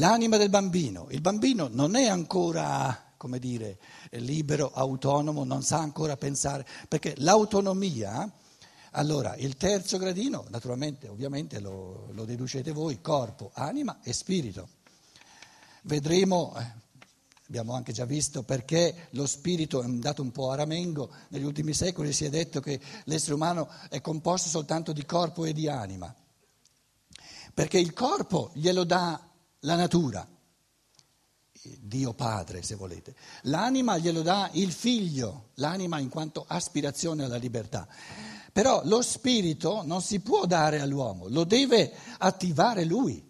L'anima 0.00 0.36
del 0.36 0.48
bambino, 0.48 1.08
il 1.10 1.20
bambino 1.20 1.68
non 1.72 1.96
è 1.96 2.06
ancora, 2.06 3.14
come 3.16 3.40
dire, 3.40 3.78
libero, 4.10 4.70
autonomo, 4.72 5.42
non 5.42 5.64
sa 5.64 5.78
ancora 5.78 6.16
pensare, 6.16 6.64
perché 6.86 7.14
l'autonomia, 7.16 8.30
allora 8.92 9.34
il 9.34 9.56
terzo 9.56 9.98
gradino, 9.98 10.44
naturalmente, 10.50 11.08
ovviamente 11.08 11.58
lo, 11.58 12.10
lo 12.12 12.24
deducete 12.24 12.70
voi, 12.70 13.00
corpo, 13.00 13.50
anima 13.54 13.98
e 14.04 14.12
spirito. 14.12 14.68
Vedremo, 15.82 16.54
eh, 16.56 16.64
abbiamo 17.48 17.72
anche 17.74 17.90
già 17.90 18.04
visto 18.04 18.44
perché 18.44 19.08
lo 19.10 19.26
spirito 19.26 19.82
è 19.82 19.84
andato 19.84 20.22
un 20.22 20.30
po' 20.30 20.52
a 20.52 20.54
ramengo, 20.54 21.10
negli 21.30 21.42
ultimi 21.42 21.74
secoli 21.74 22.12
si 22.12 22.24
è 22.24 22.30
detto 22.30 22.60
che 22.60 22.80
l'essere 23.06 23.34
umano 23.34 23.68
è 23.88 24.00
composto 24.00 24.48
soltanto 24.48 24.92
di 24.92 25.04
corpo 25.04 25.44
e 25.44 25.52
di 25.52 25.68
anima, 25.68 26.14
perché 27.52 27.80
il 27.80 27.92
corpo 27.92 28.52
glielo 28.54 28.84
dà 28.84 29.27
la 29.60 29.76
natura, 29.76 30.26
Dio 31.80 32.14
Padre 32.14 32.62
se 32.62 32.76
volete, 32.76 33.14
l'anima 33.42 33.98
glielo 33.98 34.22
dà 34.22 34.48
il 34.52 34.72
figlio, 34.72 35.50
l'anima 35.54 35.98
in 35.98 36.08
quanto 36.08 36.44
aspirazione 36.46 37.24
alla 37.24 37.36
libertà. 37.36 37.88
Però 38.52 38.82
lo 38.84 39.02
spirito 39.02 39.82
non 39.84 40.02
si 40.02 40.20
può 40.20 40.46
dare 40.46 40.80
all'uomo, 40.80 41.28
lo 41.28 41.44
deve 41.44 41.92
attivare 42.18 42.84
lui. 42.84 43.26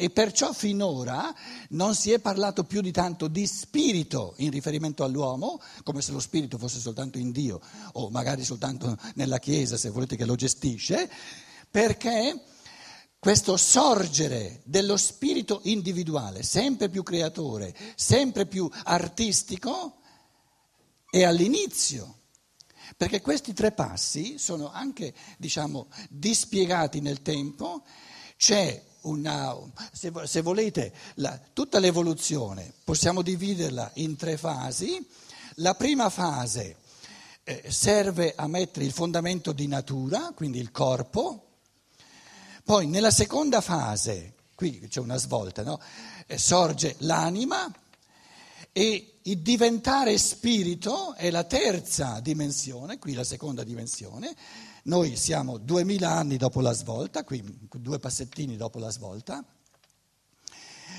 E 0.00 0.10
perciò 0.10 0.52
finora 0.52 1.34
non 1.70 1.92
si 1.96 2.12
è 2.12 2.20
parlato 2.20 2.62
più 2.62 2.80
di 2.80 2.92
tanto 2.92 3.26
di 3.26 3.48
spirito 3.48 4.34
in 4.36 4.50
riferimento 4.50 5.02
all'uomo, 5.02 5.60
come 5.82 6.02
se 6.02 6.12
lo 6.12 6.20
spirito 6.20 6.56
fosse 6.56 6.78
soltanto 6.78 7.18
in 7.18 7.32
Dio 7.32 7.60
o 7.94 8.08
magari 8.08 8.44
soltanto 8.44 8.96
nella 9.14 9.38
Chiesa, 9.38 9.76
se 9.76 9.90
volete 9.90 10.14
che 10.14 10.24
lo 10.24 10.36
gestisce, 10.36 11.10
perché 11.68 12.40
questo 13.18 13.56
sorgere 13.56 14.60
dello 14.64 14.96
spirito 14.96 15.60
individuale, 15.64 16.42
sempre 16.42 16.88
più 16.88 17.02
creatore, 17.02 17.74
sempre 17.96 18.46
più 18.46 18.70
artistico, 18.84 19.96
è 21.10 21.24
all'inizio. 21.24 22.14
Perché 22.96 23.20
questi 23.20 23.52
tre 23.52 23.72
passi 23.72 24.38
sono 24.38 24.70
anche, 24.70 25.12
diciamo, 25.36 25.88
dispiegati 26.08 27.00
nel 27.00 27.22
tempo. 27.22 27.82
C'è 28.36 28.82
una, 29.02 29.56
se, 29.92 30.12
se 30.24 30.40
volete, 30.40 30.92
la, 31.14 31.38
tutta 31.52 31.78
l'evoluzione 31.78 32.72
possiamo 32.84 33.22
dividerla 33.22 33.90
in 33.94 34.16
tre 34.16 34.36
fasi. 34.36 35.06
La 35.56 35.74
prima 35.74 36.08
fase 36.08 36.76
eh, 37.44 37.64
serve 37.68 38.34
a 38.36 38.46
mettere 38.46 38.84
il 38.84 38.92
fondamento 38.92 39.52
di 39.52 39.66
natura, 39.66 40.32
quindi 40.34 40.58
il 40.58 40.70
corpo, 40.70 41.47
poi 42.68 42.86
nella 42.86 43.10
seconda 43.10 43.62
fase, 43.62 44.34
qui 44.54 44.88
c'è 44.88 45.00
una 45.00 45.16
svolta, 45.16 45.62
no? 45.62 45.80
Eh, 46.26 46.36
sorge 46.36 46.96
l'anima 46.98 47.66
e 48.72 49.20
il 49.22 49.38
diventare 49.38 50.18
spirito 50.18 51.14
è 51.14 51.30
la 51.30 51.44
terza 51.44 52.20
dimensione, 52.20 52.98
qui 52.98 53.14
la 53.14 53.24
seconda 53.24 53.64
dimensione. 53.64 54.36
Noi 54.82 55.16
siamo 55.16 55.56
duemila 55.56 56.10
anni 56.10 56.36
dopo 56.36 56.60
la 56.60 56.74
svolta, 56.74 57.24
qui 57.24 57.42
due 57.72 57.98
passettini 57.98 58.54
dopo 58.58 58.78
la 58.78 58.90
svolta. 58.90 59.42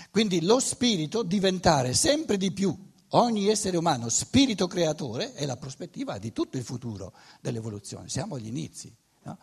Quindi 0.09 0.41
lo 0.41 0.59
spirito 0.59 1.21
diventare 1.21 1.93
sempre 1.93 2.37
di 2.37 2.51
più 2.51 2.75
ogni 3.09 3.47
essere 3.47 3.77
umano 3.77 4.09
spirito 4.09 4.65
creatore 4.65 5.33
è 5.33 5.45
la 5.45 5.55
prospettiva 5.55 6.17
di 6.17 6.33
tutto 6.33 6.57
il 6.57 6.63
futuro 6.63 7.13
dell'evoluzione, 7.39 8.09
siamo 8.09 8.37
agli 8.37 8.47
inizi. 8.47 8.91
No? 9.21 9.37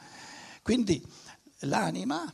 Quindi 0.66 1.00
l'anima 1.60 2.32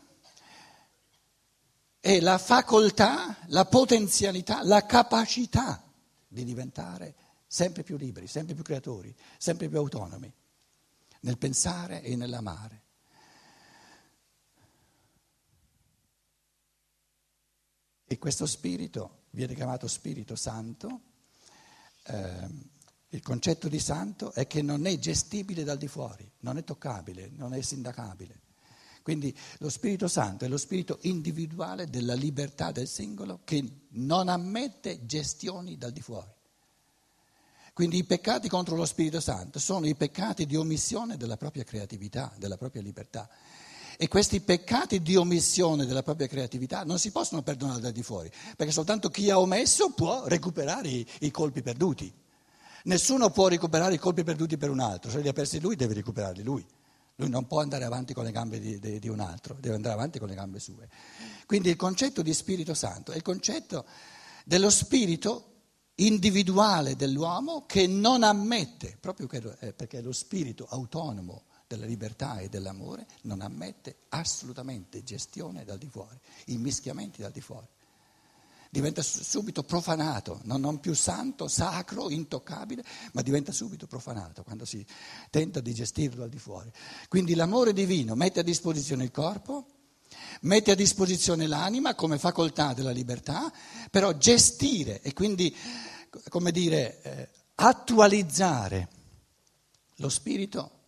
è 2.00 2.20
la 2.20 2.38
facoltà, 2.38 3.36
la 3.46 3.64
potenzialità, 3.64 4.64
la 4.64 4.84
capacità 4.84 5.82
di 6.26 6.44
diventare 6.44 7.14
sempre 7.46 7.82
più 7.82 7.96
liberi, 7.96 8.26
sempre 8.26 8.54
più 8.54 8.64
creatori, 8.64 9.14
sempre 9.38 9.68
più 9.68 9.78
autonomi 9.78 10.32
nel 11.20 11.38
pensare 11.38 12.02
e 12.02 12.16
nell'amare. 12.16 12.80
E 18.04 18.18
questo 18.18 18.46
spirito 18.46 19.26
viene 19.30 19.54
chiamato 19.54 19.86
Spirito 19.86 20.34
Santo. 20.34 21.00
Eh, 22.04 22.48
il 23.10 23.22
concetto 23.22 23.68
di 23.68 23.78
santo 23.78 24.32
è 24.32 24.46
che 24.46 24.62
non 24.62 24.86
è 24.86 24.98
gestibile 24.98 25.64
dal 25.64 25.78
di 25.78 25.88
fuori, 25.88 26.30
non 26.40 26.56
è 26.56 26.64
toccabile, 26.64 27.30
non 27.30 27.54
è 27.54 27.60
sindacabile. 27.60 28.41
Quindi 29.02 29.36
lo 29.58 29.68
Spirito 29.68 30.08
Santo 30.08 30.44
è 30.44 30.48
lo 30.48 30.56
spirito 30.56 30.98
individuale 31.02 31.88
della 31.88 32.14
libertà 32.14 32.70
del 32.70 32.86
singolo 32.86 33.40
che 33.44 33.64
non 33.90 34.28
ammette 34.28 35.04
gestioni 35.04 35.76
dal 35.76 35.92
di 35.92 36.00
fuori. 36.00 36.30
Quindi 37.74 37.96
i 37.98 38.04
peccati 38.04 38.48
contro 38.48 38.76
lo 38.76 38.84
Spirito 38.84 39.20
Santo 39.20 39.58
sono 39.58 39.86
i 39.86 39.94
peccati 39.94 40.46
di 40.46 40.56
omissione 40.56 41.16
della 41.16 41.36
propria 41.36 41.64
creatività, 41.64 42.32
della 42.36 42.56
propria 42.56 42.82
libertà. 42.82 43.28
E 43.96 44.08
questi 44.08 44.40
peccati 44.40 45.00
di 45.00 45.16
omissione 45.16 45.86
della 45.86 46.02
propria 46.02 46.26
creatività 46.26 46.84
non 46.84 46.98
si 46.98 47.10
possono 47.10 47.42
perdonare 47.42 47.80
dal 47.80 47.92
di 47.92 48.02
fuori, 48.02 48.30
perché 48.56 48.72
soltanto 48.72 49.08
chi 49.10 49.30
ha 49.30 49.38
omesso 49.38 49.90
può 49.90 50.26
recuperare 50.26 50.88
i, 50.88 51.06
i 51.20 51.30
colpi 51.30 51.62
perduti. 51.62 52.12
Nessuno 52.84 53.30
può 53.30 53.48
recuperare 53.48 53.94
i 53.94 53.98
colpi 53.98 54.24
perduti 54.24 54.56
per 54.56 54.70
un 54.70 54.80
altro, 54.80 55.10
se 55.10 55.20
li 55.20 55.28
ha 55.28 55.32
persi 55.32 55.60
lui 55.60 55.76
deve 55.76 55.94
recuperarli 55.94 56.42
lui. 56.42 56.66
Lui 57.22 57.30
non 57.30 57.46
può 57.46 57.60
andare 57.60 57.84
avanti 57.84 58.14
con 58.14 58.24
le 58.24 58.32
gambe 58.32 58.58
di, 58.58 58.80
di, 58.80 58.98
di, 58.98 59.08
un 59.08 59.20
altro, 59.20 59.56
deve 59.60 59.76
andare 59.76 59.94
avanti 59.94 60.18
con 60.18 60.26
le 60.26 60.34
gambe 60.34 60.58
sue. 60.58 60.88
Quindi 61.46 61.70
il 61.70 61.76
concetto 61.76 62.20
di 62.20 62.34
Spirito 62.34 62.74
Santo 62.74 63.12
è 63.12 63.16
il 63.16 63.22
concetto 63.22 63.86
dello 64.44 64.70
spirito 64.70 65.50
individuale 65.96 66.96
dell'uomo 66.96 67.64
che 67.64 67.86
non 67.86 68.24
ammette, 68.24 68.96
proprio 68.98 69.28
eh, 69.60 69.72
perché 69.72 69.98
è 69.98 70.02
lo 70.02 70.12
spirito 70.12 70.66
autonomo 70.68 71.44
della 71.68 71.86
libertà 71.86 72.38
e 72.38 72.48
dell'amore, 72.48 73.06
non 73.22 73.40
ammette 73.40 73.98
assolutamente 74.08 75.04
gestione 75.04 75.64
dal 75.64 75.78
di 75.78 75.88
fuori, 75.88 76.18
immischiamenti 76.46 77.22
dal 77.22 77.30
di 77.30 77.40
fuori 77.40 77.68
diventa 78.72 79.02
subito 79.02 79.64
profanato, 79.64 80.40
non 80.44 80.80
più 80.80 80.94
santo, 80.94 81.46
sacro, 81.46 82.08
intoccabile, 82.08 82.82
ma 83.12 83.20
diventa 83.20 83.52
subito 83.52 83.86
profanato 83.86 84.42
quando 84.44 84.64
si 84.64 84.82
tenta 85.28 85.60
di 85.60 85.74
gestirlo 85.74 86.22
al 86.22 86.30
di 86.30 86.38
fuori. 86.38 86.72
Quindi 87.06 87.34
l'amore 87.34 87.74
divino 87.74 88.14
mette 88.14 88.40
a 88.40 88.42
disposizione 88.42 89.04
il 89.04 89.10
corpo, 89.10 89.66
mette 90.40 90.70
a 90.70 90.74
disposizione 90.74 91.46
l'anima 91.46 91.94
come 91.94 92.16
facoltà 92.16 92.72
della 92.72 92.92
libertà, 92.92 93.52
però 93.90 94.16
gestire 94.16 95.02
e 95.02 95.12
quindi, 95.12 95.54
come 96.30 96.50
dire, 96.50 97.02
eh, 97.02 97.28
attualizzare 97.56 98.88
lo 99.96 100.08
spirito 100.08 100.78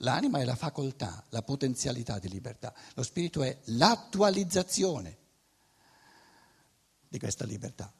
L'anima 0.00 0.40
è 0.40 0.44
la 0.44 0.56
facoltà, 0.56 1.24
la 1.30 1.40
potenzialità 1.40 2.18
di 2.18 2.28
libertà, 2.28 2.70
lo 2.92 3.02
spirito 3.02 3.42
è 3.42 3.56
l'attualizzazione 3.64 5.16
di 7.16 7.18
questa 7.18 7.44
libertà. 7.44 7.90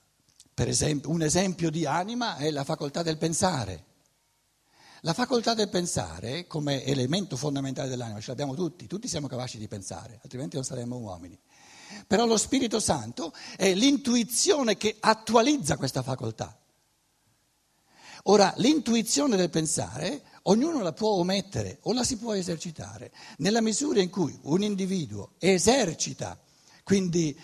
Esempio, 0.54 1.10
un 1.10 1.22
esempio 1.22 1.70
di 1.70 1.86
anima 1.86 2.36
è 2.36 2.50
la 2.50 2.64
facoltà 2.64 3.02
del 3.02 3.18
pensare. 3.18 3.84
La 5.00 5.12
facoltà 5.12 5.54
del 5.54 5.68
pensare, 5.68 6.46
come 6.46 6.84
elemento 6.84 7.36
fondamentale 7.36 7.88
dell'anima, 7.88 8.20
ce 8.20 8.28
l'abbiamo 8.28 8.54
tutti, 8.54 8.86
tutti 8.86 9.08
siamo 9.08 9.26
capaci 9.26 9.58
di 9.58 9.68
pensare, 9.68 10.18
altrimenti 10.22 10.56
non 10.56 10.64
saremmo 10.64 10.96
uomini. 10.96 11.38
Però 12.06 12.26
lo 12.26 12.36
Spirito 12.36 12.80
Santo 12.80 13.32
è 13.56 13.72
l'intuizione 13.74 14.76
che 14.76 14.96
attualizza 14.98 15.76
questa 15.76 16.02
facoltà. 16.02 16.58
Ora, 18.24 18.52
l'intuizione 18.56 19.36
del 19.36 19.50
pensare, 19.50 20.24
ognuno 20.44 20.82
la 20.82 20.92
può 20.92 21.10
omettere 21.10 21.78
o 21.82 21.92
la 21.92 22.02
si 22.02 22.16
può 22.16 22.34
esercitare, 22.34 23.12
nella 23.38 23.60
misura 23.60 24.00
in 24.00 24.10
cui 24.10 24.36
un 24.42 24.62
individuo 24.62 25.34
esercita, 25.38 26.38
quindi 26.82 27.38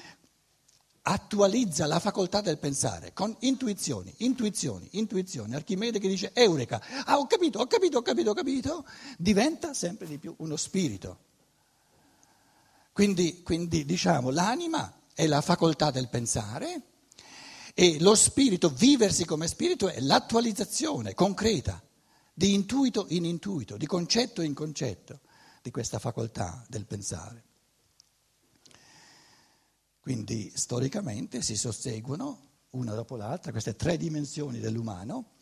attualizza 1.02 1.86
la 1.86 1.98
facoltà 1.98 2.40
del 2.40 2.58
pensare 2.58 3.12
con 3.12 3.34
intuizioni, 3.40 4.12
intuizioni, 4.18 4.88
intuizioni. 4.92 5.54
Archimede 5.54 5.98
che 5.98 6.08
dice 6.08 6.30
Eureka, 6.32 6.80
ah 7.04 7.18
ho 7.18 7.26
capito, 7.26 7.58
ho 7.58 7.66
capito, 7.66 7.98
ho 7.98 8.02
capito, 8.02 8.30
ho 8.30 8.34
capito, 8.34 8.86
diventa 9.18 9.74
sempre 9.74 10.06
di 10.06 10.18
più 10.18 10.34
uno 10.38 10.56
spirito. 10.56 11.30
Quindi, 12.92 13.42
quindi 13.42 13.84
diciamo 13.84 14.30
l'anima 14.30 15.00
è 15.14 15.26
la 15.26 15.40
facoltà 15.40 15.90
del 15.90 16.08
pensare 16.08 16.82
e 17.74 17.98
lo 18.00 18.14
spirito, 18.14 18.68
viversi 18.68 19.24
come 19.24 19.48
spirito, 19.48 19.88
è 19.88 19.98
l'attualizzazione 20.00 21.14
concreta 21.14 21.82
di 22.34 22.54
intuito 22.54 23.06
in 23.08 23.24
intuito, 23.24 23.76
di 23.76 23.86
concetto 23.86 24.42
in 24.42 24.54
concetto 24.54 25.20
di 25.62 25.70
questa 25.70 25.98
facoltà 25.98 26.64
del 26.68 26.86
pensare. 26.86 27.44
Quindi 30.02 30.50
storicamente 30.52 31.42
si 31.42 31.56
susseguono 31.56 32.50
una 32.70 32.92
dopo 32.92 33.16
l'altra 33.16 33.52
queste 33.52 33.76
tre 33.76 33.96
dimensioni 33.96 34.58
dell'umano. 34.58 35.34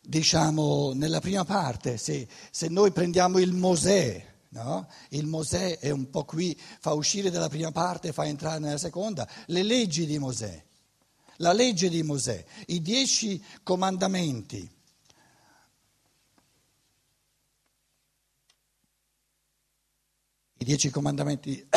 Diciamo 0.00 0.94
nella 0.94 1.20
prima 1.20 1.44
parte, 1.44 1.98
se, 1.98 2.26
se 2.50 2.68
noi 2.68 2.92
prendiamo 2.92 3.38
il 3.38 3.52
Mosè 3.52 4.36
No? 4.50 4.88
Il 5.10 5.26
Mosè 5.26 5.78
è 5.78 5.90
un 5.90 6.08
po' 6.08 6.24
qui, 6.24 6.58
fa 6.58 6.94
uscire 6.94 7.30
dalla 7.30 7.50
prima 7.50 7.70
parte 7.70 8.08
e 8.08 8.12
fa 8.12 8.24
entrare 8.24 8.58
nella 8.58 8.78
seconda. 8.78 9.28
Le 9.46 9.62
leggi 9.62 10.06
di 10.06 10.18
Mosè, 10.18 10.64
la 11.36 11.52
legge 11.52 11.90
di 11.90 12.02
Mosè, 12.02 12.42
i 12.68 12.80
dieci 12.80 13.42
comandamenti. 13.62 14.76
I 20.60 20.64
dieci 20.64 20.88
comandamenti 20.90 21.68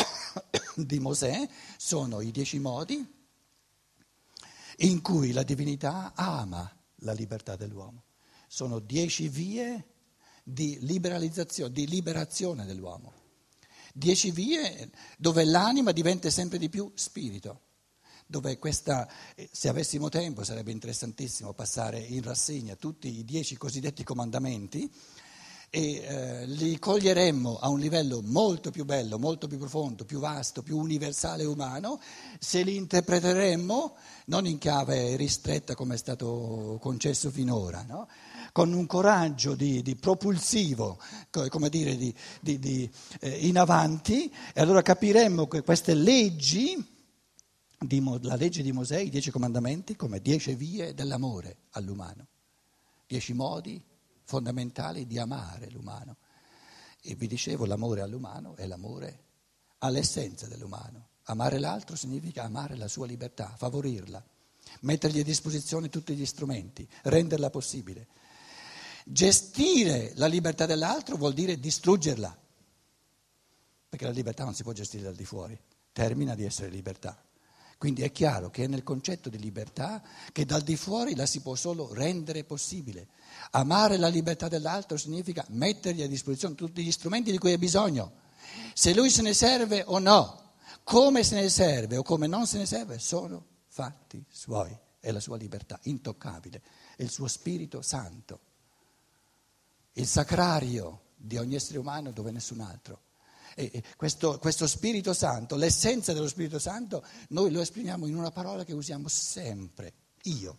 di 0.85 0.99
Mosè 0.99 1.47
sono 1.77 2.21
i 2.21 2.31
dieci 2.31 2.59
modi 2.59 3.19
in 4.77 5.01
cui 5.01 5.31
la 5.31 5.43
divinità 5.43 6.13
ama 6.15 6.69
la 6.97 7.13
libertà 7.13 7.55
dell'uomo. 7.55 8.03
Sono 8.47 8.79
dieci 8.79 9.27
vie 9.27 9.85
di 10.43 10.77
liberalizzazione, 10.81 11.71
di 11.71 11.87
liberazione 11.87 12.65
dell'uomo. 12.65 13.13
Dieci 13.93 14.31
vie 14.31 14.89
dove 15.17 15.43
l'anima 15.43 15.91
diventa 15.91 16.29
sempre 16.29 16.57
di 16.57 16.69
più 16.69 16.91
spirito, 16.95 17.61
dove 18.25 18.57
questa, 18.57 19.07
eh, 19.35 19.49
se 19.51 19.67
avessimo 19.67 20.09
tempo 20.09 20.43
sarebbe 20.43 20.71
interessantissimo 20.71 21.53
passare 21.53 21.99
in 21.99 22.21
rassegna 22.21 22.75
tutti 22.75 23.19
i 23.19 23.25
dieci 23.25 23.57
cosiddetti 23.57 24.03
comandamenti 24.03 24.89
e 25.73 26.03
eh, 26.03 26.45
li 26.47 26.77
coglieremmo 26.77 27.57
a 27.57 27.69
un 27.69 27.79
livello 27.79 28.21
molto 28.21 28.71
più 28.71 28.83
bello, 28.83 29.17
molto 29.17 29.47
più 29.47 29.57
profondo, 29.57 30.03
più 30.03 30.19
vasto, 30.19 30.63
più 30.63 30.77
universale 30.77 31.45
umano, 31.45 32.01
se 32.39 32.61
li 32.61 32.75
interpreteremmo 32.75 33.95
non 34.25 34.45
in 34.47 34.57
chiave 34.57 35.15
ristretta 35.15 35.73
come 35.73 35.93
è 35.93 35.97
stato 35.97 36.77
concesso 36.81 37.31
finora, 37.31 37.85
no? 37.87 38.09
con 38.51 38.73
un 38.73 38.85
coraggio 38.85 39.55
di, 39.55 39.81
di 39.81 39.95
propulsivo, 39.95 40.99
come 41.47 41.69
dire, 41.69 41.95
di, 41.95 42.13
di, 42.41 42.91
eh, 43.21 43.47
in 43.47 43.57
avanti, 43.57 44.29
e 44.53 44.59
allora 44.59 44.81
capiremmo 44.81 45.47
che 45.47 45.61
queste 45.61 45.93
leggi, 45.93 46.85
la 48.23 48.35
legge 48.35 48.61
di 48.61 48.73
Mosè, 48.73 48.99
i 48.99 49.09
dieci 49.09 49.31
comandamenti, 49.31 49.95
come 49.95 50.19
dieci 50.19 50.53
vie 50.53 50.93
dell'amore 50.93 51.59
all'umano, 51.69 52.27
dieci 53.07 53.31
modi 53.31 53.81
fondamentali 54.31 55.05
di 55.05 55.19
amare 55.19 55.69
l'umano. 55.71 56.15
E 57.01 57.15
vi 57.15 57.27
dicevo, 57.27 57.65
l'amore 57.65 57.99
all'umano 57.99 58.55
è 58.55 58.65
l'amore 58.65 59.23
all'essenza 59.79 60.47
dell'umano. 60.47 61.09
Amare 61.23 61.59
l'altro 61.59 61.97
significa 61.97 62.43
amare 62.43 62.77
la 62.77 62.87
sua 62.87 63.05
libertà, 63.05 63.53
favorirla, 63.57 64.23
mettergli 64.81 65.19
a 65.19 65.23
disposizione 65.23 65.89
tutti 65.89 66.15
gli 66.15 66.25
strumenti, 66.25 66.87
renderla 67.03 67.49
possibile. 67.49 68.07
Gestire 69.03 70.13
la 70.15 70.27
libertà 70.27 70.65
dell'altro 70.65 71.17
vuol 71.17 71.33
dire 71.33 71.59
distruggerla, 71.59 72.39
perché 73.89 74.05
la 74.05 74.11
libertà 74.11 74.45
non 74.45 74.53
si 74.53 74.63
può 74.63 74.71
gestire 74.71 75.03
dal 75.03 75.15
di 75.15 75.25
fuori, 75.25 75.59
termina 75.91 76.35
di 76.35 76.45
essere 76.45 76.69
libertà. 76.69 77.21
Quindi 77.81 78.03
è 78.03 78.11
chiaro 78.11 78.51
che 78.51 78.65
è 78.65 78.67
nel 78.67 78.83
concetto 78.83 79.27
di 79.27 79.39
libertà 79.39 80.03
che 80.31 80.45
dal 80.45 80.61
di 80.61 80.75
fuori 80.75 81.15
la 81.15 81.25
si 81.25 81.41
può 81.41 81.55
solo 81.55 81.91
rendere 81.91 82.43
possibile. 82.43 83.07
Amare 83.53 83.97
la 83.97 84.07
libertà 84.07 84.47
dell'altro 84.47 84.97
significa 84.97 85.43
mettergli 85.49 86.03
a 86.03 86.07
disposizione 86.07 86.53
tutti 86.53 86.83
gli 86.83 86.91
strumenti 86.91 87.31
di 87.31 87.39
cui 87.39 87.53
ha 87.53 87.57
bisogno. 87.57 88.11
Se 88.75 88.93
lui 88.93 89.09
se 89.09 89.23
ne 89.23 89.33
serve 89.33 89.81
o 89.87 89.97
no, 89.97 90.51
come 90.83 91.23
se 91.23 91.41
ne 91.41 91.49
serve 91.49 91.97
o 91.97 92.03
come 92.03 92.27
non 92.27 92.45
se 92.45 92.59
ne 92.59 92.67
serve, 92.67 92.99
sono 92.99 93.45
fatti 93.65 94.23
suoi. 94.29 94.77
È 94.99 95.09
la 95.09 95.19
sua 95.19 95.37
libertà 95.37 95.79
intoccabile, 95.85 96.61
è 96.95 97.01
il 97.01 97.09
suo 97.09 97.27
Spirito 97.27 97.81
Santo 97.81 98.41
il 99.93 100.05
sacrario 100.05 101.01
di 101.15 101.37
ogni 101.37 101.55
essere 101.55 101.79
umano 101.79 102.11
dove 102.11 102.29
nessun 102.29 102.59
altro. 102.59 103.01
E 103.55 103.83
questo, 103.97 104.37
questo, 104.39 104.67
Spirito 104.67 105.13
Santo, 105.13 105.55
l'essenza 105.55 106.13
dello 106.13 106.27
Spirito 106.27 106.59
Santo, 106.59 107.03
noi 107.29 107.51
lo 107.51 107.61
esprimiamo 107.61 108.07
in 108.07 108.15
una 108.15 108.31
parola 108.31 108.63
che 108.63 108.73
usiamo 108.73 109.07
sempre, 109.07 109.93
io. 110.23 110.55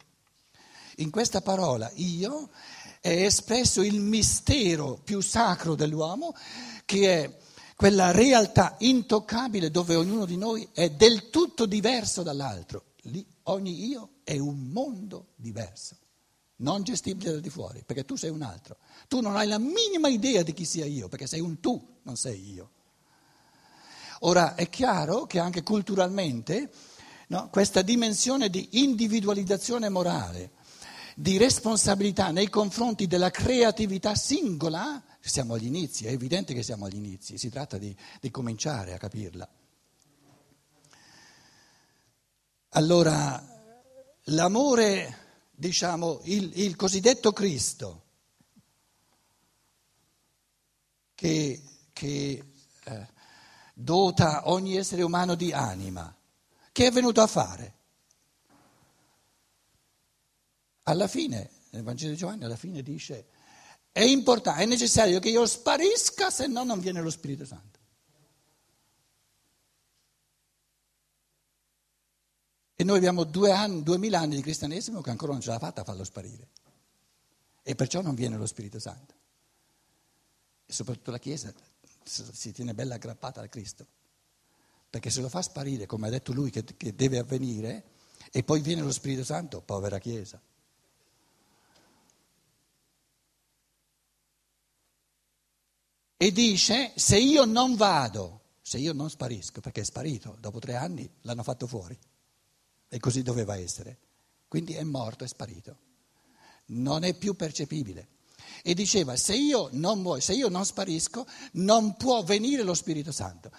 In 0.97 1.11
questa 1.11 1.41
parola 1.41 1.91
io 1.95 2.51
è 3.01 3.25
espresso 3.25 3.83
il 3.83 4.01
mistero 4.01 5.01
più 5.03 5.21
sacro 5.21 5.75
dell'uomo, 5.75 6.35
che 6.85 7.23
è 7.23 7.39
quella 7.75 8.11
realtà 8.11 8.77
intoccabile 8.81 9.71
dove 9.71 9.95
ognuno 9.95 10.27
di 10.27 10.37
noi 10.37 10.69
è 10.73 10.91
del 10.91 11.31
tutto 11.31 11.67
diverso 11.67 12.23
dall'altro. 12.23 12.85
Lì 13.07 13.27
ogni 13.45 13.87
io 13.87 14.11
è 14.23 14.39
un 14.39 14.69
mondo 14.69 15.29
diverso 15.37 15.97
non 16.63 16.83
gestibile 16.83 17.33
da 17.33 17.41
di 17.41 17.51
fuori, 17.51 17.83
perché 17.85 18.05
tu 18.05 18.17
sei 18.17 18.31
un 18.31 18.43
altro. 18.43 18.79
Tu 19.09 19.21
non 19.21 19.37
hai 19.37 19.47
la 19.47 19.59
minima 19.59 20.09
idea 20.09 20.43
di 20.43 20.53
chi 20.53 20.65
sia 20.65 20.87
io, 20.87 21.09
perché 21.09 21.27
sei 21.27 21.41
un 21.41 21.61
tu, 21.61 21.99
non 22.03 22.17
sei 22.17 22.53
io. 22.53 22.71
Ora 24.25 24.55
è 24.55 24.69
chiaro 24.69 25.27
che 25.27 25.41
anche 25.41 25.63
culturalmente 25.63 26.71
no, 27.29 27.49
questa 27.51 27.83
dimensione 27.83 28.51
di 28.51 28.81
individualizzazione 28.83 29.89
morale, 29.89 30.53
di 31.17 31.39
responsabilità 31.39 32.31
nei 32.31 32.49
confronti 32.49 33.07
della 33.07 33.31
creatività 33.31 34.15
singola, 34.15 35.03
siamo 35.21 35.55
agli 35.55 35.67
inizi, 35.67 36.07
è 36.07 36.11
evidente 36.11 36.55
che 36.55 36.63
siamo 36.63 36.85
agli 36.85 36.97
inizi, 36.97 37.37
si 37.37 37.49
tratta 37.49 37.79
di, 37.79 37.95
di 38.21 38.31
cominciare 38.31 38.93
a 38.95 38.99
capirla. 38.99 39.49
Allora, 42.75 43.45
l'amore 44.27 45.19
diciamo, 45.51 46.21
il, 46.25 46.53
il 46.61 46.77
cosiddetto 46.77 47.33
Cristo, 47.33 48.03
che, 51.15 51.61
che 51.93 52.45
eh, 52.85 53.07
dota 53.73 54.49
ogni 54.51 54.77
essere 54.77 55.03
umano 55.03 55.35
di 55.35 55.53
anima, 55.53 56.15
che 56.73 56.87
è 56.87 56.91
venuto 56.91 57.21
a 57.21 57.27
fare? 57.27 57.75
Alla 60.85 61.07
fine, 61.07 61.51
nel 61.71 61.83
Vangelo 61.83 62.13
di 62.13 62.17
Giovanni, 62.17 62.45
alla 62.45 62.57
fine 62.57 62.83
dice, 62.83 63.27
è 63.93 64.01
importante, 64.01 64.63
è 64.63 64.67
necessario 64.67 65.21
che 65.21 65.29
io 65.29 65.47
sparisca, 65.47 66.31
se 66.31 66.47
no 66.47 66.65
non 66.65 66.81
viene 66.81 67.01
lo 67.01 67.11
Spirito 67.11 67.45
Santo. 67.45 67.79
E 72.75 72.85
noi 72.85 72.97
abbiamo 72.97 73.23
due 73.23 73.53
anni, 73.53 73.83
duemila 73.83 74.19
anni 74.19 74.35
di 74.35 74.43
cristianesimo 74.43 75.03
che 75.03 75.11
ancora 75.11 75.33
non 75.33 75.41
ce 75.41 75.51
l'ha 75.51 75.59
fatta 75.59 75.83
a 75.83 75.85
farlo 75.85 76.03
sparire. 76.03 76.49
E 77.63 77.77
perciò 77.77 78.01
non 78.01 78.17
viene 78.17 78.37
lo 78.37 78.47
Spirito 78.47 78.81
Santo. 78.81 79.15
E 80.67 80.73
soprattutto 80.73 81.13
la 81.13 81.19
Chiesa 81.19 81.53
si 82.05 82.53
tiene 82.53 82.75
bella 82.75 82.95
aggrappata 82.95 83.41
al 83.41 83.49
Cristo. 83.49 83.87
Perché 84.91 85.11
se 85.11 85.21
lo 85.21 85.29
fa 85.29 85.41
sparire, 85.43 85.87
come 85.87 86.09
ha 86.09 86.11
detto 86.11 86.33
lui 86.33 86.51
che, 86.51 86.65
che 86.65 86.95
deve 86.95 87.19
avvenire, 87.19 87.85
e 88.31 88.43
poi 88.43 88.61
viene 88.61 88.83
lo 88.83 88.93
Spirito 88.93 89.25
Santo, 89.25 89.61
povera 89.61 89.99
Chiesa. 89.99 90.41
E 96.17 96.31
dice, 96.31 96.93
se 96.95 97.19
io 97.19 97.45
non 97.45 97.75
vado, 97.75 98.41
se 98.63 98.79
io 98.79 98.93
non 98.93 99.11
sparisco, 99.11 99.61
perché 99.61 99.81
è 99.81 99.85
sparito, 99.85 100.37
dopo 100.39 100.61
tre 100.61 100.77
anni 100.77 101.11
l'hanno 101.23 101.43
fatto 101.43 101.67
fuori 101.67 101.99
e 102.89 102.99
così 103.01 103.23
doveva 103.23 103.57
essere. 103.57 103.99
Quindi 104.47 104.75
è 104.75 104.85
morto, 104.85 105.25
è 105.25 105.27
sparito. 105.27 105.77
Non 106.67 107.03
è 107.03 107.15
più 107.15 107.35
percepibile. 107.35 108.07
E 108.63 108.75
diceva, 108.75 109.17
se 109.17 109.35
io 109.35 109.69
non, 109.73 110.01
muoio, 110.01 110.21
se 110.21 110.35
io 110.35 110.49
non 110.49 110.65
sparisco, 110.65 111.27
non 111.53 111.97
può 111.97 112.23
venire 112.23 112.63
lo 112.63 112.75
Spirito 112.75 113.13
Santo. 113.13 113.51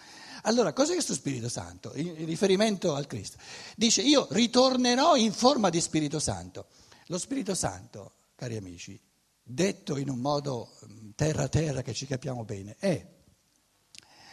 Allora, 0.43 0.73
cos'è 0.73 0.93
questo 0.93 1.13
Spirito 1.13 1.49
Santo? 1.49 1.91
In 1.95 2.25
riferimento 2.25 2.95
al 2.95 3.07
Cristo. 3.07 3.37
Dice, 3.75 4.01
io 4.01 4.27
ritornerò 4.31 5.15
in 5.15 5.33
forma 5.33 5.69
di 5.69 5.79
Spirito 5.79 6.19
Santo. 6.19 6.67
Lo 7.07 7.17
Spirito 7.17 7.53
Santo, 7.53 8.13
cari 8.35 8.55
amici, 8.55 8.99
detto 9.41 9.97
in 9.97 10.09
un 10.09 10.19
modo 10.19 10.71
terra-terra 11.15 11.81
che 11.81 11.93
ci 11.93 12.05
capiamo 12.05 12.45
bene, 12.45 12.75
è 12.79 13.05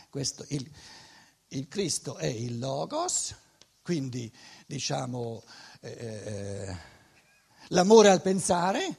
questo, 0.09 0.45
il, 0.49 0.69
il 1.49 1.69
Cristo 1.69 2.17
è 2.17 2.27
il 2.27 2.59
Logos, 2.59 3.35
quindi 3.83 4.33
diciamo 4.67 5.43
eh, 5.81 5.91
eh, 5.91 6.77
l'amore 7.69 8.11
al 8.11 8.23
pensare, 8.23 8.99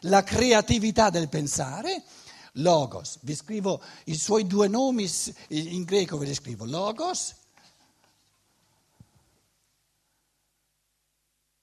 la 0.00 0.22
creatività 0.22 1.10
del 1.10 1.28
pensare, 1.28 2.02
logos. 2.54 3.18
Vi 3.22 3.34
scrivo 3.34 3.82
i 4.04 4.16
suoi 4.16 4.46
due 4.46 4.68
nomi 4.68 5.10
in 5.48 5.84
greco, 5.84 6.18
ve 6.18 6.26
li 6.26 6.34
scrivo, 6.34 6.64
logos, 6.64 7.34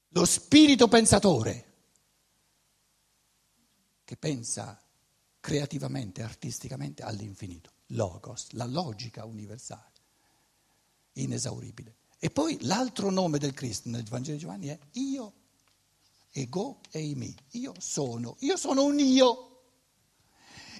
lo 0.09 0.25
spirito 0.25 0.87
pensatore 0.87 1.65
che 4.03 4.17
pensa 4.17 4.81
creativamente, 5.39 6.23
artisticamente 6.23 7.03
all'infinito, 7.03 7.71
logos, 7.87 8.47
la 8.51 8.65
logica 8.65 9.25
universale, 9.25 9.91
inesauribile. 11.13 11.95
E 12.17 12.29
poi 12.29 12.57
l'altro 12.61 13.09
nome 13.09 13.37
del 13.37 13.53
Cristo 13.53 13.89
nel 13.89 14.03
Vangelo 14.03 14.35
di 14.35 14.41
Giovanni 14.41 14.67
è 14.67 14.79
io, 14.93 15.33
ego 16.31 16.79
e 16.91 16.99
imi. 16.99 17.33
Io 17.51 17.73
sono, 17.79 18.35
io 18.39 18.57
sono 18.57 18.83
un 18.83 18.99
io. 18.99 19.45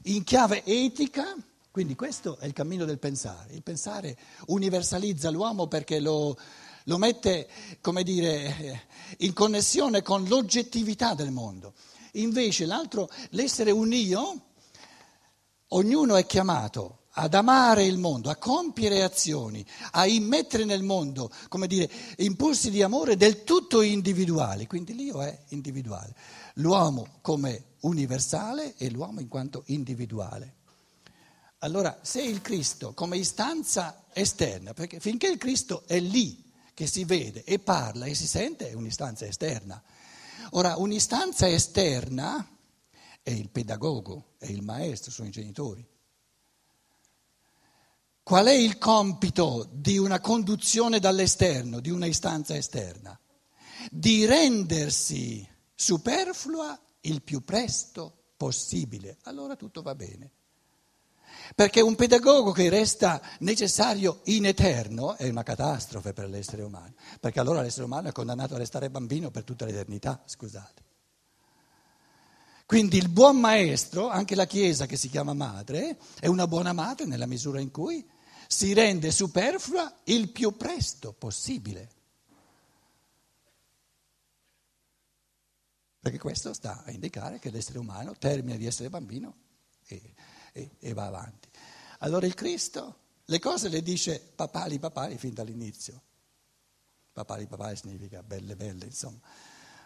In 0.03 0.24
chiave 0.24 0.63
etica, 0.65 1.36
Quindi 1.72 1.96
questo 1.96 2.38
è 2.39 2.46
il 2.46 2.53
cammino 2.53 2.86
del 2.86 3.00
pensare. 3.00 3.53
Il 3.53 3.63
pensare 3.63 4.18
universalizza 4.48 5.29
l'uomo 5.29 5.68
perché 5.68 6.00
lo, 6.00 6.38
lo 6.86 6.98
mette, 6.98 7.48
come 7.79 8.03
dire, 8.03 8.88
in 9.20 9.34
connessione 9.34 10.01
con 10.01 10.24
l'oggettività 10.25 11.13
del 11.13 11.32
mondo. 11.32 11.74
Invece 12.13 12.65
l'altro, 12.65 13.10
l'essere 13.32 13.72
un 13.72 13.94
io, 13.94 14.46
ognuno 15.68 16.15
è 16.15 16.25
chiamato 16.25 16.99
ad 17.20 17.34
amare 17.34 17.84
il 17.84 17.98
mondo, 17.98 18.30
a 18.30 18.38
compiere 18.38 19.04
azioni, 19.04 19.66
a 19.92 20.08
immettere 20.08 20.64
nel 20.64 20.84
mondo, 20.84 21.30
come 21.50 21.68
dire, 21.68 21.90
impulsi 22.18 22.72
di 22.72 22.82
amore 22.82 23.18
del 23.18 23.44
tutto 23.44 23.82
individuali. 23.82 24.68
Quindi 24.68 24.96
l'io 24.96 25.22
è 25.22 25.38
individuale, 25.50 26.16
l'uomo 26.56 27.18
come 27.22 27.76
universale 27.82 28.76
e 28.78 28.90
l'uomo 28.90 29.20
in 29.20 29.28
quanto 29.28 29.64
individuale. 29.68 30.56
Allora, 31.60 32.00
se 32.02 32.22
il 32.22 32.42
Cristo 32.42 32.94
come 32.94 33.18
istanza 33.18 34.06
esterna, 34.14 34.74
perché 34.74 35.02
finché 35.02 35.28
il 35.28 35.38
Cristo 35.38 35.84
è 35.88 36.00
lì, 36.00 36.48
che 36.74 36.88
si 36.88 37.04
vede 37.04 37.44
e 37.44 37.60
parla 37.60 38.06
e 38.06 38.16
si 38.16 38.26
sente, 38.26 38.70
è 38.70 38.74
un'istanza 38.74 39.26
esterna. 39.26 39.84
Ora, 40.52 40.78
un'istanza 40.78 41.50
esterna 41.50 42.48
è 43.22 43.32
il 43.32 43.50
pedagogo, 43.50 44.36
è 44.38 44.46
il 44.46 44.62
maestro, 44.62 45.12
sono 45.12 45.28
i 45.28 45.32
genitori. 45.32 45.86
Qual 48.30 48.46
è 48.46 48.54
il 48.54 48.78
compito 48.78 49.68
di 49.72 49.98
una 49.98 50.20
conduzione 50.20 51.00
dall'esterno, 51.00 51.80
di 51.80 51.90
una 51.90 52.06
istanza 52.06 52.56
esterna? 52.56 53.20
Di 53.90 54.24
rendersi 54.28 55.50
superflua 55.74 56.80
il 57.02 57.24
più 57.24 57.44
presto 57.44 58.34
possibile. 58.38 59.18
Allora 59.24 59.56
tutto 59.56 59.82
va 59.82 59.96
bene. 59.96 60.30
Perché 61.56 61.82
un 61.82 61.96
pedagogo 61.96 62.52
che 62.52 62.70
resta 62.70 63.20
necessario 63.40 64.20
in 64.26 64.46
eterno 64.46 65.16
è 65.16 65.28
una 65.28 65.42
catastrofe 65.42 66.14
per 66.14 66.30
l'essere 66.30 66.62
umano, 66.62 66.94
perché 67.20 67.40
allora 67.40 67.64
l'essere 67.64 67.86
umano 67.86 68.10
è 68.10 68.12
condannato 68.12 68.54
a 68.54 68.60
restare 68.60 68.92
bambino 68.92 69.32
per 69.32 69.44
tutta 69.44 69.66
l'eternità, 69.66 70.22
scusate. 70.24 70.84
Quindi 72.68 72.98
il 72.98 73.10
buon 73.10 73.40
maestro, 73.40 74.08
anche 74.10 74.36
la 74.36 74.46
Chiesa 74.46 74.86
che 74.86 74.98
si 74.98 75.10
chiama 75.10 75.34
madre, 75.34 75.98
è 76.20 76.28
una 76.28 76.46
buona 76.46 76.74
madre 76.74 77.08
nella 77.08 77.26
misura 77.26 77.60
in 77.60 77.72
cui 77.72 78.08
si 78.51 78.74
rende 78.74 79.12
superflua 79.12 80.00
il 80.06 80.32
più 80.32 80.58
presto 80.58 81.13
possibile. 81.13 81.98
Perché 86.00 86.18
questo 86.18 86.53
sta 86.53 86.84
a 86.84 86.91
indicare 86.91 87.38
che 87.38 87.51
l'essere 87.51 87.77
umano 87.77 88.15
termina 88.18 88.58
di 88.58 88.65
essere 88.65 88.89
bambino 88.89 89.36
e 89.86 90.15
e, 90.51 90.70
e 90.79 90.94
va 90.94 91.06
avanti. 91.06 91.50
Allora 92.00 92.25
il 92.25 92.34
Cristo 92.34 92.98
le 93.25 93.39
cose 93.39 93.70
le 93.70 93.82
dice 93.82 94.20
papali 94.20 94.79
papali 94.79 95.18
fin 95.18 95.34
dall'inizio. 95.34 96.01
Papali 97.12 97.48
papali 97.48 97.75
significa 97.75 98.24
belle 98.24 98.56
belle, 98.56 98.86
insomma. 98.86 99.20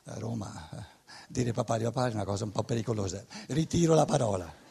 A 0.05 0.19
Roma 0.19 0.69
eh, 0.71 0.83
dire 1.27 1.51
papali 1.51 1.83
papali 1.83 2.11
è 2.11 2.15
una 2.15 2.25
cosa 2.25 2.43
un 2.43 2.51
po' 2.51 2.63
pericolosa. 2.63 3.25
Ritiro 3.47 3.93
la 3.93 4.05
parola. 4.05 4.61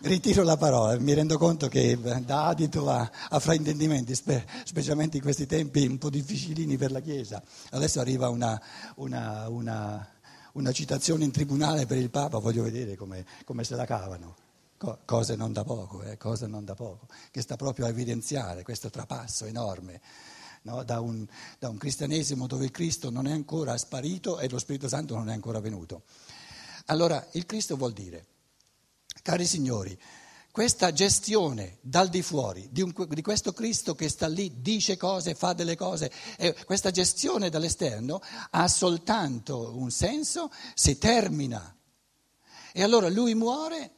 Ritiro 0.00 0.44
la 0.44 0.56
parola, 0.56 0.96
mi 1.00 1.12
rendo 1.12 1.36
conto 1.38 1.66
che 1.66 1.98
dà 2.24 2.46
adito 2.46 2.88
a, 2.88 3.10
a 3.30 3.40
fraintendimenti, 3.40 4.14
spe, 4.14 4.46
specialmente 4.62 5.16
in 5.16 5.22
questi 5.24 5.44
tempi 5.44 5.84
un 5.86 5.98
po' 5.98 6.08
difficilini 6.08 6.76
per 6.76 6.92
la 6.92 7.00
Chiesa. 7.00 7.42
Adesso 7.70 7.98
arriva 7.98 8.28
una, 8.28 8.62
una, 8.96 9.48
una, 9.48 10.08
una 10.52 10.72
citazione 10.72 11.24
in 11.24 11.32
tribunale 11.32 11.86
per 11.86 11.96
il 11.96 12.10
Papa, 12.10 12.38
voglio 12.38 12.62
vedere 12.62 12.94
come, 12.94 13.26
come 13.44 13.64
se 13.64 13.74
la 13.74 13.86
cavano 13.86 14.36
cose 15.04 15.34
non 15.34 15.52
da 15.52 15.64
poco, 15.64 16.02
eh, 16.04 16.16
cose 16.16 16.46
non 16.46 16.64
da 16.64 16.76
poco, 16.76 17.08
che 17.32 17.42
sta 17.42 17.56
proprio 17.56 17.86
a 17.86 17.88
evidenziare 17.88 18.62
questo 18.62 18.90
trapasso 18.90 19.44
enorme 19.44 20.00
no? 20.62 20.84
da, 20.84 21.00
un, 21.00 21.26
da, 21.58 21.68
un, 21.68 21.76
cristianesimo 21.76 22.46
dove 22.46 22.66
il 22.66 22.70
Cristo 22.70 23.10
non 23.10 23.26
è 23.26 23.32
ancora 23.32 23.76
sparito 23.76 24.38
e 24.38 24.48
lo 24.48 24.60
Spirito 24.60 24.86
Santo 24.86 25.16
non 25.16 25.30
è 25.30 25.32
ancora 25.32 25.58
venuto. 25.58 26.02
Allora, 26.86 27.26
il 27.32 27.44
Cristo 27.44 27.76
vuol 27.76 27.92
dire, 27.92 28.24
cari 29.28 29.44
signori, 29.44 29.94
questa 30.50 30.90
gestione 30.90 31.76
dal 31.82 32.08
di 32.08 32.22
fuori 32.22 32.66
di, 32.72 32.80
un, 32.80 32.94
di, 33.10 33.20
questo 33.20 33.52
Cristo 33.52 33.94
che 33.94 34.08
sta 34.08 34.26
lì, 34.26 34.62
dice 34.62 34.96
cose, 34.96 35.34
fa 35.34 35.52
delle 35.52 35.76
cose, 35.76 36.10
eh, 36.38 36.54
questa 36.64 36.90
gestione 36.90 37.50
dall'esterno 37.50 38.22
ha 38.52 38.66
soltanto 38.68 39.76
un 39.76 39.90
senso 39.90 40.50
se 40.72 40.96
termina. 40.96 41.76
E 42.72 42.82
allora 42.82 43.10
lui 43.10 43.34
muore 43.34 43.90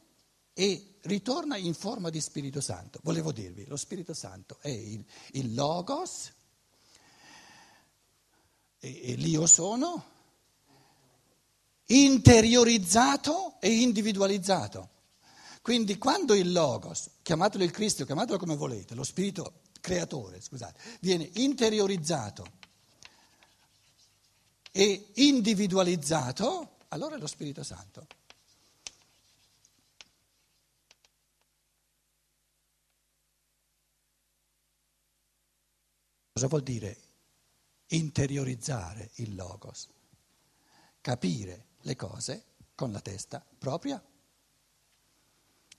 e 0.51 0.97
ritorna 1.03 1.55
in 1.55 1.75
forma 1.75 2.09
di 2.09 2.19
Spirito 2.19 2.59
Santo. 2.59 2.99
Volevo 3.03 3.31
dirvi, 3.31 3.65
lo 3.67 3.77
Spirito 3.77 4.13
Santo 4.13 4.57
è 4.59 4.67
il, 4.67 5.01
il 5.31 5.53
Logos, 5.53 6.29
e, 8.79 8.99
e 9.01 9.15
l'io 9.15 9.45
sono, 9.45 10.03
interiorizzato 11.85 13.55
e 13.61 13.71
individualizzato. 13.71 14.89
Quindi 15.61 15.97
quando 15.97 16.33
il 16.33 16.51
Logos, 16.51 17.09
chiamatelo 17.21 17.63
il 17.63 17.71
Cristo, 17.71 18.05
chiamatelo 18.05 18.39
come 18.39 18.55
volete, 18.55 18.95
lo 18.95 19.03
Spirito 19.03 19.61
creatore, 19.79 20.41
scusate, 20.41 20.79
viene 21.01 21.29
interiorizzato 21.33 22.59
e 24.71 25.11
individualizzato, 25.15 26.77
allora 26.89 27.15
è 27.15 27.19
lo 27.19 27.27
Spirito 27.27 27.63
Santo. 27.63 28.07
Cosa 36.33 36.47
vuol 36.47 36.63
dire 36.63 36.97
interiorizzare 37.87 39.11
il 39.15 39.35
logos? 39.35 39.89
Capire 41.01 41.67
le 41.81 41.95
cose 41.95 42.45
con 42.73 42.91
la 42.91 43.01
testa 43.01 43.45
propria. 43.59 44.01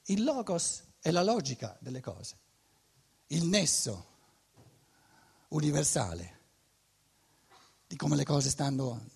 Il 0.07 0.25
logos 0.25 0.83
è 1.01 1.11
la 1.11 1.23
logica 1.23 1.77
delle 1.81 2.01
cose, 2.01 2.37
il 3.29 3.45
nesso 3.45 4.07
universale 5.49 6.41
di 7.87 7.97
come 7.97 8.17
le 8.17 8.25
cose 8.25 8.51
stanno. 8.51 9.09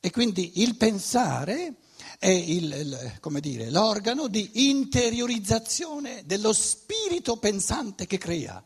E 0.00 0.10
quindi 0.10 0.62
il 0.62 0.76
pensare 0.76 1.76
è 2.18 2.28
il, 2.28 2.72
il, 2.72 3.40
dire, 3.40 3.70
l'organo 3.70 4.28
di 4.28 4.68
interiorizzazione 4.68 6.24
dello 6.24 6.52
spirito 6.52 7.38
pensante 7.38 8.06
che 8.06 8.18
crea 8.18 8.62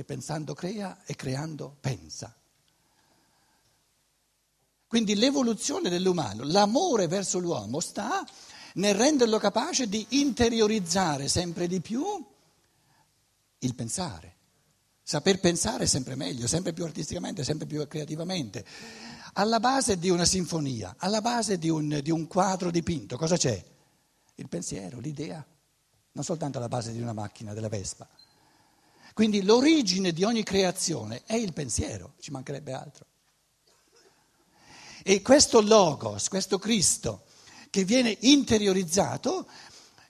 che 0.00 0.04
pensando 0.04 0.54
crea 0.54 1.02
e 1.04 1.14
creando 1.14 1.76
pensa. 1.80 2.34
Quindi 4.86 5.14
l'evoluzione 5.14 5.88
dell'umano, 5.88 6.42
l'amore 6.44 7.06
verso 7.06 7.38
l'uomo 7.38 7.80
sta 7.80 8.26
nel 8.74 8.94
renderlo 8.94 9.38
capace 9.38 9.88
di 9.88 10.04
interiorizzare 10.10 11.28
sempre 11.28 11.66
di 11.66 11.80
più 11.80 12.04
il 13.58 13.74
pensare. 13.74 14.36
Saper 15.02 15.40
pensare 15.40 15.86
sempre 15.86 16.14
meglio, 16.14 16.46
sempre 16.46 16.72
più 16.72 16.84
artisticamente, 16.84 17.42
sempre 17.42 17.66
più 17.66 17.86
creativamente. 17.88 18.64
Alla 19.34 19.58
base 19.58 19.98
di 19.98 20.08
una 20.08 20.24
sinfonia, 20.24 20.94
alla 20.98 21.20
base 21.20 21.58
di 21.58 21.68
un, 21.68 22.00
di 22.02 22.10
un 22.10 22.26
quadro 22.26 22.70
dipinto, 22.70 23.16
cosa 23.16 23.36
c'è? 23.36 23.64
Il 24.36 24.48
pensiero, 24.48 25.00
l'idea, 25.00 25.44
non 26.12 26.24
soltanto 26.24 26.58
alla 26.58 26.68
base 26.68 26.92
di 26.92 27.00
una 27.00 27.12
macchina, 27.12 27.52
della 27.52 27.68
Vespa. 27.68 28.08
Quindi 29.12 29.42
l'origine 29.42 30.12
di 30.12 30.22
ogni 30.22 30.42
creazione 30.42 31.22
è 31.24 31.34
il 31.34 31.52
pensiero, 31.52 32.14
ci 32.20 32.30
mancherebbe 32.30 32.72
altro. 32.72 33.06
E 35.02 35.22
questo 35.22 35.60
logos, 35.60 36.28
questo 36.28 36.58
Cristo 36.58 37.24
che 37.70 37.84
viene 37.84 38.16
interiorizzato, 38.20 39.46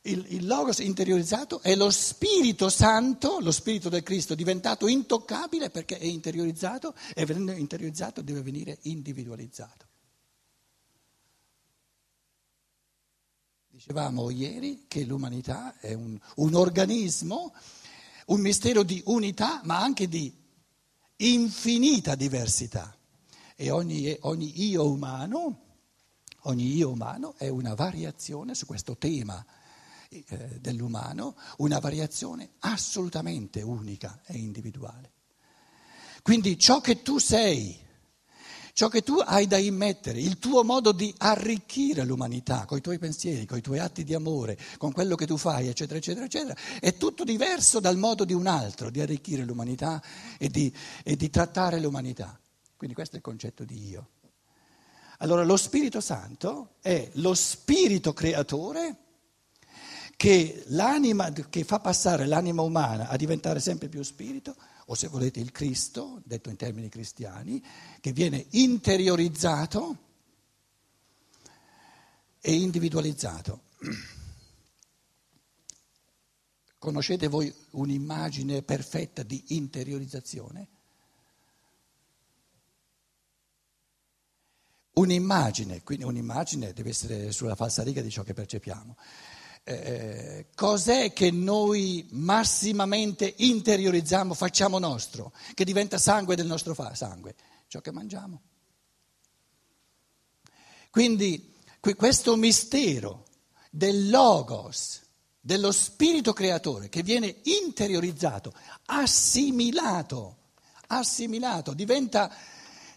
il, 0.03 0.25
il, 0.31 0.47
logos 0.47 0.79
interiorizzato 0.79 1.61
è 1.61 1.77
lo 1.77 1.91
Spirito 1.91 2.71
Santo, 2.71 3.39
lo 3.41 3.53
Spirito 3.53 3.91
del 3.91 4.03
Cristo 4.03 4.35
diventato 4.35 4.89
intoccabile 4.89 5.69
perché 5.69 5.99
è 5.99 6.05
interiorizzato 6.05 6.95
e 7.15 7.27
venendo 7.27 7.53
interiorizzato 7.53 8.23
deve 8.23 8.41
venire 8.41 8.79
individualizzato. 8.83 9.89
Dicevamo 13.69 14.31
ieri 14.31 14.85
che 14.89 15.05
l'umanità 15.05 15.79
è 15.79 15.93
un, 15.93 16.19
un 16.37 16.55
organismo 16.55 17.55
un 18.27 18.41
mistero 18.41 18.83
di 18.83 19.03
unità 19.07 19.61
ma 19.65 19.81
anche 19.81 20.09
di 20.09 20.33
infinita 21.17 22.15
diversità. 22.15 22.95
E 23.57 23.71
ogni, 23.71 24.17
ogni, 24.21 24.69
io 24.69 24.89
umano, 24.89 25.70
ogni 26.43 26.75
io 26.75 26.91
umano 26.91 27.35
è 27.37 27.49
una 27.49 27.75
variazione 27.75 28.55
su 28.55 28.67
questo 28.67 28.97
tema 28.97 29.45
eh, 30.09 30.59
dell'umano, 30.61 31.37
una 31.59 31.79
variazione 31.79 32.51
assolutamente 32.61 33.63
unica 33.63 34.21
e 34.27 34.37
individuale. 34.39 35.13
Quindi 36.23 36.59
ciò 36.59 36.81
che 36.81 37.03
tu 37.03 37.19
sei, 37.19 37.79
ciò 38.73 38.89
che 38.89 39.03
tu 39.03 39.17
hai 39.19 39.47
da 39.47 39.57
immettere, 39.57 40.21
il 40.21 40.39
tuo 40.39 40.65
modo 40.65 40.93
di 40.93 41.15
arricchire 41.19 42.05
l'umanità 42.05 42.65
con 42.67 42.79
i 42.79 42.81
tuoi 42.81 42.99
pensieri, 42.99 43.47
con 43.47 43.59
i 43.59 43.63
tuoi 43.63 43.79
atti 43.79 44.05
di 44.05 44.15
amore, 44.15 44.59
con 44.79 44.93
quello 44.93 45.15
che 45.15 45.27
tu 45.27 45.37
fai, 45.37 45.69
eccetera, 45.69 45.99
eccetera, 45.99 46.27
eccetera, 46.27 46.57
è 46.81 46.97
tutto 46.97 47.25
diverso 47.25 47.81
dal 47.81 47.97
modo 47.97 48.25
di 48.25 48.35
un 48.35 48.47
altro 48.47 48.91
di 48.91 49.01
arricchire 49.01 49.45
l'umanità 49.45 50.03
e 50.39 50.49
di, 50.49 50.75
e 51.05 51.17
di 51.17 51.31
trattare 51.31 51.81
l'umanità. 51.81 52.39
Quindi 52.77 52.95
questo 52.95 53.15
è 53.15 53.19
il 53.19 53.25
concetto 53.25 53.65
di 53.65 53.89
io. 53.89 54.09
Allora 55.23 55.45
lo 55.45 55.57
Spirito 55.57 56.01
Santo 56.01 56.77
è 56.81 57.11
lo 57.15 57.35
spirito 57.35 58.15
creatore 58.15 58.97
che, 60.17 60.65
che 61.51 61.65
fa 61.65 61.81
passare 61.81 62.27
l'anima 62.27 62.63
umana 62.63 63.09
a 63.09 63.17
diventare 63.17 63.61
sempre 63.61 63.89
più 63.89 64.03
spirito 64.03 64.57
o 64.87 64.95
se 64.95 65.09
volete 65.09 65.39
il 65.39 65.53
Cristo, 65.53 66.23
detto 66.25 66.49
in 66.49 66.57
termini 66.57 66.89
cristiani, 66.89 67.63
che 68.01 68.13
viene 68.13 68.47
interiorizzato 68.51 69.99
e 72.41 72.55
individualizzato. 72.55 73.65
Conoscete 76.79 77.29
voi 77.29 77.55
un'immagine 77.73 78.63
perfetta 78.63 79.23
di 79.23 79.45
interiorizzazione? 79.49 80.69
Un'immagine, 85.01 85.83
quindi 85.83 86.05
un'immagine 86.05 86.75
deve 86.75 86.91
essere 86.91 87.33
sulla 87.33 87.55
falsariga 87.55 88.03
di 88.03 88.11
ciò 88.11 88.23
che 88.23 88.35
percepiamo. 88.35 88.97
Eh, 89.65 90.47
cos'è 90.55 91.15
che 91.15 91.31
noi 91.31 92.07
massimamente 92.11 93.33
interiorizziamo, 93.39 94.35
facciamo 94.35 94.79
nostro, 94.79 95.33
che 95.55 95.65
diventa 95.65 95.97
sangue 95.97 96.37
del 96.37 96.45
nostro 96.45 96.75
fa- 96.75 96.95
sangue? 96.95 97.35
Ciò 97.67 97.81
che 97.81 97.93
mangiamo. 97.93 98.43
Quindi 100.91 101.55
questo 101.97 102.37
mistero 102.37 103.25
del 103.71 104.11
logos, 104.11 105.01
dello 105.41 105.73
spirito 105.73 106.35
creatore 106.35 106.91
che 106.91 107.03
viene 107.03 107.37
interiorizzato, 107.45 108.53
assimilato, 108.85 110.37
assimilato, 110.89 111.73
diventa, 111.73 112.31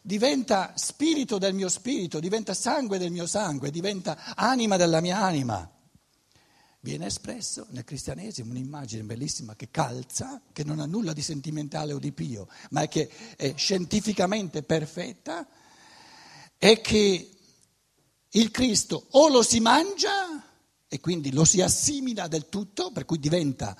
diventa 0.04 0.74
spirito 0.76 1.40
del 1.40 1.56
mio 1.56 1.70
spirito, 1.70 2.20
diventa 2.20 2.54
sangue 2.54 3.00
del 3.00 3.12
mio 3.12 3.26
sangue, 3.26 3.72
diventa 3.72 4.36
anima 4.36 4.78
della 4.78 5.02
mia 5.02 5.20
anima 5.20 5.68
viene 6.84 7.06
espresso 7.06 7.66
nel 7.70 7.86
cristianesimo 7.86 8.52
un'immagine 8.52 9.04
bellissima 9.04 9.56
che 9.56 9.70
calza, 9.72 10.42
che 10.52 10.66
non 10.66 10.80
ha 10.80 10.86
nulla 10.86 11.14
di 11.14 11.22
sentimentale 11.22 11.94
o 11.94 12.00
di 12.00 12.12
pio, 12.12 12.50
ma 12.72 12.88
che 12.88 13.10
è 13.38 13.54
scientificamente 13.56 14.64
perfetta, 14.64 15.48
è 16.58 16.82
che 16.82 17.30
il 18.30 18.52
Cristo 18.52 19.08
o 19.12 19.30
lo 19.30 19.44
si 19.44 19.62
mangia 19.62 20.46
e 20.86 21.00
quindi 21.00 21.32
lo 21.32 21.46
si 21.46 21.62
assimila 21.62 22.28
del 22.28 22.50
tutto, 22.50 22.92
per 22.92 23.06
cui 23.06 23.18
diventa 23.18 23.78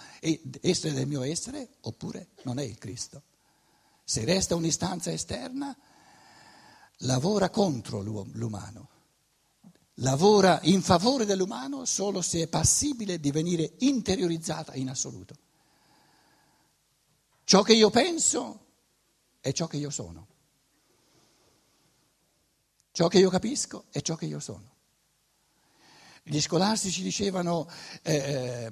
essere 0.62 0.94
del 0.94 1.08
mio 1.08 1.24
essere, 1.24 1.76
oppure 1.82 2.30
non 2.44 2.58
è 2.58 2.64
il 2.64 2.78
Cristo. 2.78 3.24
Se 4.06 4.24
resta 4.24 4.56
un'istanza 4.56 5.12
esterna, 5.12 5.78
lavora 6.98 7.50
contro 7.50 8.02
l'umano 8.02 8.90
lavora 9.98 10.60
in 10.64 10.82
favore 10.82 11.26
dell'umano 11.26 11.86
solo 11.86 12.22
se 12.22 12.44
è 12.44 12.48
passibile 12.48 13.20
di 13.20 13.32
venire 13.32 13.74
interiorizzata 13.80 14.74
in 14.76 14.90
assoluto. 14.90 15.36
Ciò 17.44 17.62
che 17.62 17.74
io 17.74 17.90
penso 17.90 18.60
è 19.40 19.52
ciò 19.52 19.68
che 19.68 19.78
io 19.78 19.90
sono. 19.90 20.28
Ciò 22.92 23.08
che 23.08 23.20
io 23.20 23.30
capisco 23.30 23.86
è 23.90 24.02
ciò 24.02 24.16
che 24.16 24.26
io 24.26 24.40
sono. 24.40 24.72
Gli 26.24 26.40
scolastici 26.40 27.04
dicevano 27.04 27.70
eh, 28.02 28.72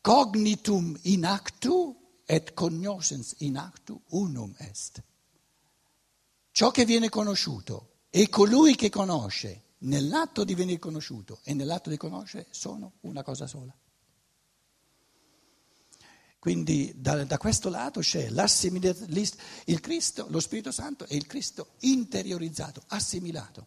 cognitum 0.00 0.98
in 1.02 1.26
actu 1.26 1.94
et 2.24 2.54
cognoscens 2.54 3.34
in 3.38 3.58
actu 3.58 4.00
unum 4.08 4.54
est. 4.58 5.02
Ciò 6.52 6.70
che 6.70 6.84
viene 6.84 7.08
conosciuto 7.08 8.02
e 8.10 8.28
colui 8.28 8.76
che 8.76 8.90
conosce 8.90 9.70
nell'atto 9.78 10.44
di 10.44 10.54
venire 10.54 10.78
conosciuto 10.78 11.40
e 11.44 11.54
nell'atto 11.54 11.88
di 11.88 11.96
conoscere 11.96 12.46
sono 12.50 12.92
una 13.00 13.22
cosa 13.22 13.46
sola. 13.46 13.74
Quindi 16.38 16.92
da, 16.96 17.24
da 17.24 17.38
questo 17.38 17.70
lato 17.70 18.00
c'è 18.00 18.28
il 19.66 19.80
Cristo, 19.80 20.26
lo 20.28 20.40
Spirito 20.40 20.72
Santo 20.72 21.06
e 21.06 21.16
il 21.16 21.26
Cristo 21.26 21.74
interiorizzato, 21.80 22.82
assimilato. 22.88 23.66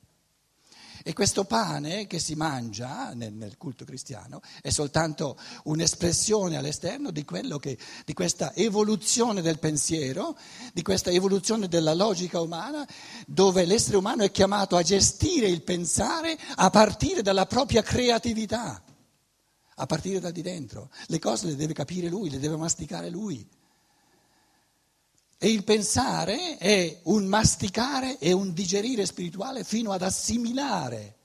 E 1.07 1.13
questo 1.13 1.43
pane 1.43 2.07
che 2.07 2.17
si 2.17 2.33
mangia 2.33 3.13
nel, 3.13 3.31
nel, 3.31 3.57
culto 3.57 3.85
cristiano 3.85 4.41
è 4.59 4.71
soltanto 4.71 5.37
un'espressione 5.65 6.57
all'esterno 6.57 7.11
di, 7.11 7.23
che, 7.23 7.77
di 8.03 8.13
questa 8.15 8.55
evoluzione 8.55 9.43
del 9.43 9.59
pensiero, 9.59 10.35
di 10.73 10.81
questa 10.81 11.11
evoluzione 11.11 11.67
della 11.67 11.93
logica 11.93 12.41
umana, 12.41 12.87
dove 13.27 13.65
l'essere 13.65 13.97
umano 13.97 14.23
è 14.23 14.31
chiamato 14.31 14.77
a 14.77 14.81
gestire 14.81 15.45
il 15.45 15.61
pensare 15.61 16.35
a 16.55 16.71
partire 16.71 17.21
dalla 17.21 17.45
propria 17.45 17.83
creatività, 17.83 18.83
a 19.75 19.85
partire 19.85 20.19
da 20.19 20.31
di 20.31 20.41
dentro. 20.41 20.89
Le 21.05 21.19
cose 21.19 21.45
le 21.45 21.55
deve 21.55 21.73
capire 21.73 22.09
lui, 22.09 22.31
le 22.31 22.39
deve 22.39 22.55
masticare 22.55 23.11
lui. 23.11 23.47
E 25.37 25.49
il 25.49 25.63
pensare 25.63 26.57
è 26.57 27.01
un 27.03 27.25
masticare 27.25 28.17
e 28.19 28.31
un 28.31 28.53
digerire 28.53 29.05
spirituale 29.05 29.63
fino 29.63 29.91
ad 29.91 30.01
assimilare 30.01 31.15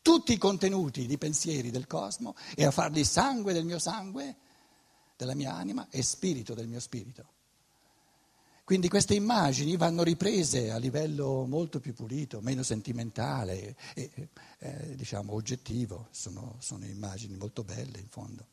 tutti 0.00 0.32
i 0.32 0.38
contenuti 0.38 1.06
di 1.06 1.18
pensieri 1.18 1.70
del 1.70 1.86
cosmo 1.86 2.34
e 2.54 2.64
a 2.64 2.70
farli 2.70 3.04
sangue 3.04 3.52
del 3.52 3.64
mio 3.64 3.78
sangue, 3.78 4.36
della 5.16 5.34
mia 5.34 5.54
anima 5.54 5.86
e 5.90 6.02
spirito 6.02 6.54
del 6.54 6.66
mio 6.66 6.80
spirito. 6.80 7.36
Quindi 8.64 8.88
queste 8.88 9.14
immagini 9.14 9.76
vanno 9.76 10.02
riprese 10.02 10.70
a 10.70 10.76
livello 10.76 11.46
molto 11.46 11.80
più 11.80 11.94
pulito, 11.94 12.40
meno 12.42 12.62
sentimentale 12.62 13.76
e 13.94 14.28
eh, 14.58 14.94
diciamo 14.94 15.32
oggettivo, 15.32 16.08
sono, 16.10 16.56
sono 16.58 16.84
immagini 16.84 17.36
molto 17.36 17.64
belle 17.64 17.98
in 17.98 18.08
fondo. 18.08 18.46